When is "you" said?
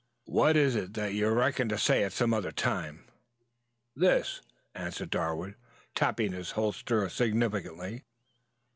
1.13-1.29